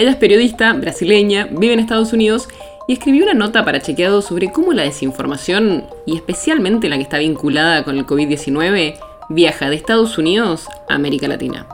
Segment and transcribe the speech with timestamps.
[0.00, 2.48] Ella es periodista brasileña, vive en Estados Unidos
[2.88, 7.18] y escribió una nota para Chequeado sobre cómo la desinformación, y especialmente la que está
[7.18, 8.94] vinculada con el COVID-19,
[9.28, 11.66] viaja de Estados Unidos a América Latina.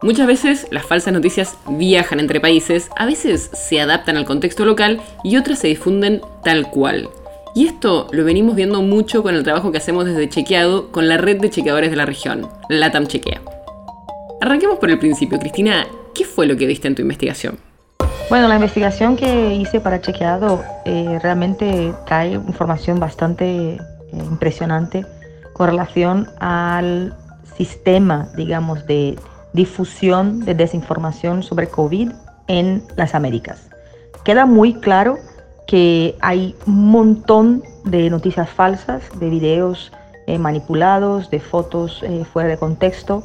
[0.00, 4.98] Muchas veces las falsas noticias viajan entre países, a veces se adaptan al contexto local
[5.22, 7.10] y otras se difunden tal cual.
[7.54, 11.18] Y esto lo venimos viendo mucho con el trabajo que hacemos desde Chequeado con la
[11.18, 13.42] red de chequeadores de la región, LATAM Chequea.
[14.40, 15.86] Arranquemos por el principio, Cristina.
[16.14, 17.58] ¿Qué fue lo que viste en tu investigación?
[18.30, 23.78] Bueno, la investigación que hice para Chequeado eh, realmente trae información bastante eh,
[24.12, 25.04] impresionante
[25.54, 27.16] con relación al
[27.56, 29.18] sistema, digamos, de
[29.54, 32.12] difusión de desinformación sobre COVID
[32.46, 33.68] en las Américas.
[34.24, 35.16] Queda muy claro
[35.66, 39.90] que hay un montón de noticias falsas, de videos
[40.28, 43.24] eh, manipulados, de fotos fuera de contexto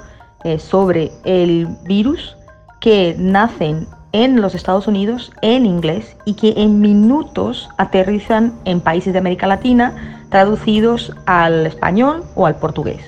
[0.57, 2.35] sobre el virus
[2.79, 9.11] que nacen en los Estados Unidos en inglés y que en minutos aterrizan en países
[9.11, 13.01] de América Latina traducidos al español o al portugués.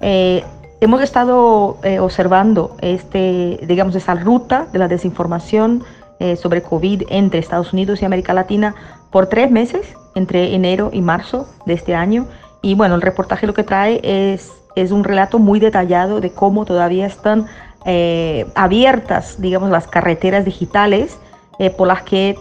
[0.00, 0.44] Eh,
[0.80, 5.84] hemos estado eh, observando este, digamos, esa ruta de la desinformación
[6.18, 8.74] eh, sobre COVID entre Estados Unidos y América Latina
[9.10, 12.26] por tres meses, entre enero y marzo de este año.
[12.62, 16.64] Y bueno, el reportaje lo que trae es, es un relato muy detallado de cómo
[16.64, 17.46] todavía están
[17.86, 21.18] eh, abiertas, digamos, las carreteras digitales
[21.58, 22.36] eh, por las que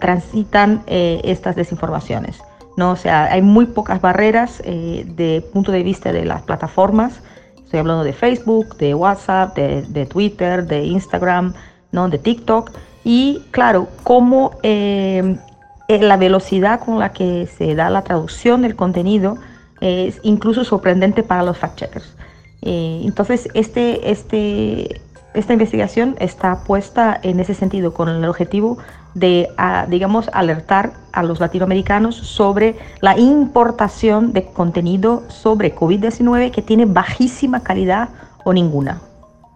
[0.00, 2.38] transitan eh, estas desinformaciones.
[2.76, 2.92] ¿no?
[2.92, 7.22] O sea, hay muy pocas barreras de punto de vista de las plataformas.
[7.56, 11.54] Estoy hablando de Facebook, de WhatsApp, de, Twitter, de Instagram,
[11.92, 12.08] ¿no?
[12.08, 12.72] de TikTok.
[13.04, 19.38] Y claro, cómo la velocidad con la que se da la traducción del contenido
[19.84, 22.14] es incluso sorprendente para los fact-checkers.
[22.62, 25.00] Eh, entonces, este, este,
[25.34, 28.78] esta investigación está puesta en ese sentido, con el objetivo
[29.12, 29.48] de,
[29.88, 37.62] digamos, alertar a los latinoamericanos sobre la importación de contenido sobre COVID-19 que tiene bajísima
[37.62, 38.08] calidad
[38.44, 39.02] o ninguna.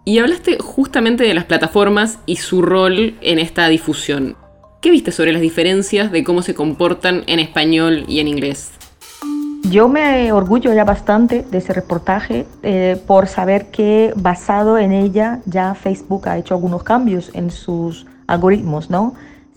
[0.04, 4.36] Y hablaste justamente de las plataformas y su rol en esta difusión.
[4.80, 8.77] ¿Qué viste sobre las diferencias de cómo se comportan en español y en inglés?
[9.64, 15.40] Yo me orgullo ya bastante de ese reportaje eh, por saber que basado en ella
[15.44, 19.14] ya Facebook ha hecho algunos cambios en sus algoritmos, ¿no?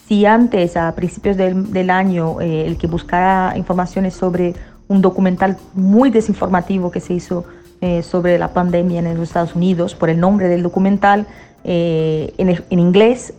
[0.07, 4.53] Si antes, a principios del, año, eh, el que buscara informaciones sobre
[4.89, 7.45] un documental muy desinformativo que se hizo
[7.79, 11.25] eh, sobre la pandemia en los Estados Unidos, por el nombre del documental,
[11.63, 13.33] en, en, inglés,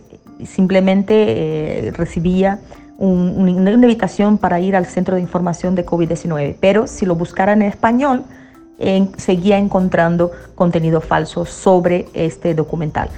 [0.45, 2.61] simplemente recibía
[3.05, 7.67] una invitación para ir al centro de información de COVID-19, pero si lo buscaran en
[7.69, 8.23] español,
[9.17, 13.09] seguía encontrando contenido falso sobre este documental.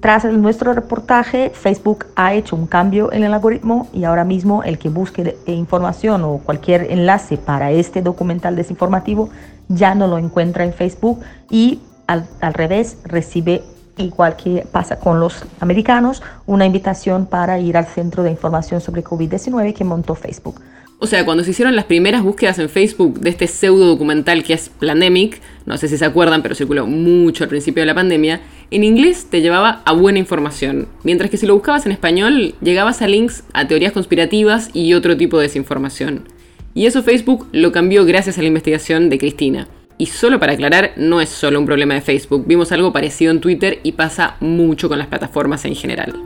[0.00, 4.78] Tras nuestro reportaje, Facebook ha hecho un cambio en el algoritmo y ahora mismo el
[4.78, 9.30] que busque información o cualquier enlace para este documental desinformativo
[9.68, 11.20] ya no lo encuentra en Facebook
[11.50, 13.62] y al, al revés recibe
[13.98, 19.04] igual que pasa con los americanos, una invitación para ir al centro de información sobre
[19.04, 20.60] COVID-19 que montó Facebook.
[20.98, 24.54] O sea, cuando se hicieron las primeras búsquedas en Facebook de este pseudo documental que
[24.54, 28.40] es Plandemic, no sé si se acuerdan, pero circuló mucho al principio de la pandemia,
[28.70, 33.02] en inglés te llevaba a buena información, mientras que si lo buscabas en español, llegabas
[33.02, 36.28] a links a teorías conspirativas y otro tipo de desinformación.
[36.72, 39.66] Y eso Facebook lo cambió gracias a la investigación de Cristina.
[39.98, 43.40] Y solo para aclarar, no es solo un problema de Facebook, vimos algo parecido en
[43.40, 46.20] Twitter y pasa mucho con las plataformas en general.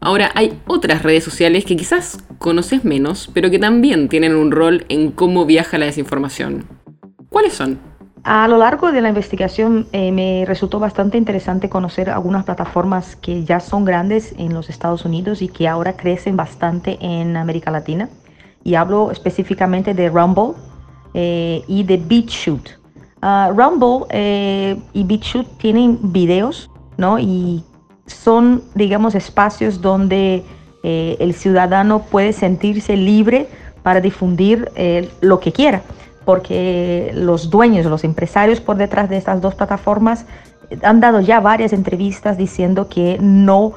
[0.00, 4.86] Ahora, hay otras redes sociales que quizás conoces menos, pero que también tienen un rol
[4.88, 6.64] en cómo viaja la desinformación.
[7.28, 7.78] ¿Cuáles son?
[8.22, 13.44] A lo largo de la investigación eh, me resultó bastante interesante conocer algunas plataformas que
[13.44, 18.08] ya son grandes en los Estados Unidos y que ahora crecen bastante en América Latina.
[18.64, 20.54] Y hablo específicamente de Rumble,
[21.18, 22.72] eh, y de BitChute.
[23.22, 27.18] Uh, Rumble eh, y BitChute tienen videos, ¿no?
[27.18, 27.64] Y
[28.04, 30.44] son, digamos, espacios donde
[30.82, 33.48] eh, el ciudadano puede sentirse libre
[33.82, 34.70] para difundir
[35.22, 35.80] lo que quiera,
[36.24, 40.26] porque los dueños, los empresarios por detrás de estas dos plataformas
[40.82, 43.74] han dado ya varias entrevistas diciendo que no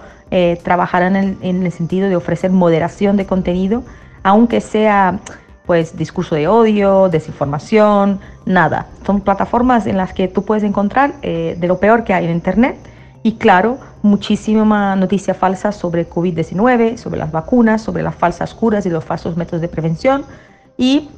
[0.64, 3.84] trabajarán en el sentido de ofrecer moderación de contenido,
[4.24, 5.20] aunque sea
[5.70, 8.88] pues discurso de odio, desinformación, nada.
[9.06, 12.32] Son plataformas en las que tú puedes encontrar eh, de lo peor que hay en
[12.32, 12.76] Internet
[13.22, 18.90] y claro, muchísima noticia falsa sobre COVID-19, sobre las vacunas, sobre las falsas curas y
[18.90, 20.26] los falsos métodos de prevención
[20.76, 21.12] y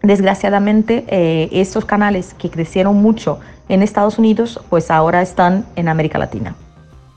[0.00, 6.18] desgraciadamente eh, estos canales que crecieron mucho en Estados Unidos pues ahora están en América
[6.18, 6.54] Latina.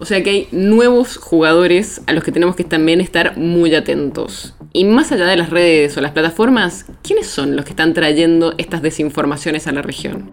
[0.01, 4.56] O sea que hay nuevos jugadores a los que tenemos que también estar muy atentos.
[4.74, 8.56] Y más allá de las redes o las plataformas, ¿quiénes son los que están trayendo
[8.57, 10.31] estas desinformaciones a la región?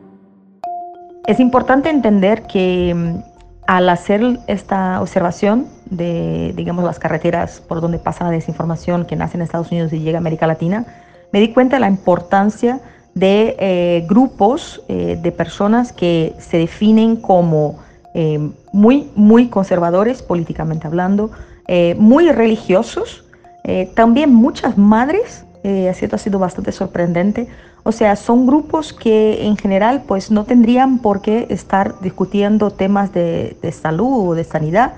[1.27, 3.19] Es importante entender que mm,
[3.67, 9.37] al hacer esta observación de, digamos, las carreteras por donde pasa la desinformación que nace
[9.37, 10.87] en Estados Unidos y llega a América Latina,
[11.31, 12.81] me di cuenta de la importancia
[13.13, 17.87] de eh, grupos eh, de personas que se definen como
[18.21, 21.31] eh, muy, muy conservadores políticamente hablando,
[21.69, 23.25] eh, muy religiosos,
[23.63, 27.47] eh, también muchas madres, esto ha sido bastante sorprendente,
[27.85, 33.13] o sea, son grupos que en general pues no tendrían por qué estar discutiendo temas
[33.13, 34.95] de, de salud o de sanidad,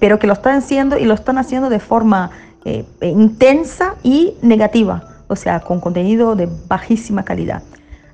[0.00, 2.30] pero que lo están haciendo y lo están haciendo de forma
[3.00, 7.62] intensa y negativa, o sea, con contenido de bajísima calidad.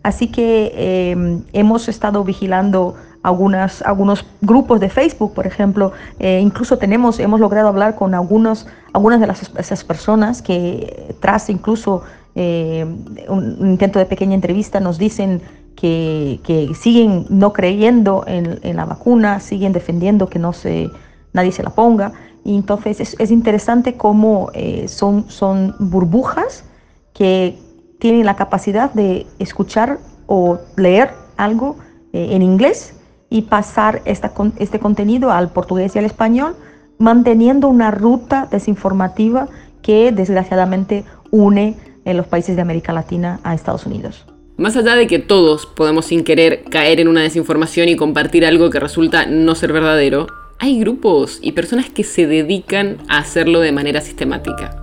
[0.03, 5.93] Así que hemos estado vigilando algunas, algunos grupos de Facebook, por ejemplo.
[6.19, 11.51] Eh, incluso tenemos, hemos logrado hablar con algunos, algunas de las, esas personas que tras
[11.51, 12.03] incluso
[12.35, 12.87] eh,
[13.29, 15.43] un, intento de pequeña entrevista nos dicen
[15.77, 20.91] que, que siguen no creyendo en, en, la vacuna, siguen defendiendo que no se,
[21.33, 22.13] nadie se la ponga.
[22.43, 26.65] Y entonces es, es interesante cómo eh, son, son burbujas
[27.13, 27.59] que
[27.99, 31.77] tienen la capacidad de escuchar o leer algo
[32.13, 32.95] en inglés
[33.31, 36.57] y pasar este contenido al portugués y al español,
[36.99, 39.49] manteniendo una ruta desinformativa
[39.83, 44.27] que desgraciadamente une en los países de América Latina a Estados Unidos.
[44.57, 48.69] Más allá de que todos podemos sin querer caer en una desinformación y compartir algo
[48.69, 50.27] que resulta no ser verdadero,
[50.59, 54.77] hay grupos y personas que se dedican a hacerlo de manera sistemática.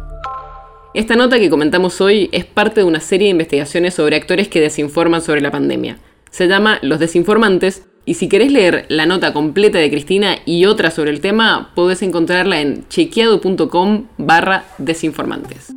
[0.95, 4.61] Esta nota que comentamos hoy es parte de una serie de investigaciones sobre actores que
[4.61, 5.99] desinforman sobre la pandemia.
[6.31, 10.91] Se llama Los Desinformantes y si querés leer la nota completa de Cristina y otra
[10.91, 15.73] sobre el tema, podés encontrarla en chequeado.com barra desinformantes.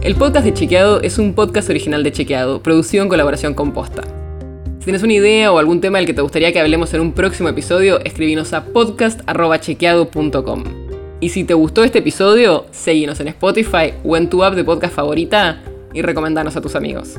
[0.00, 4.04] El podcast de Chequeado es un podcast original de Chequeado, producido en colaboración con Posta.
[4.78, 7.14] Si tienes una idea o algún tema del que te gustaría que hablemos en un
[7.14, 10.64] próximo episodio, escribinos a podcast.chequeado.com.
[11.18, 14.94] Y si te gustó este episodio, seguinos en Spotify o en tu app de podcast
[14.94, 17.18] favorita y recomendanos a tus amigos.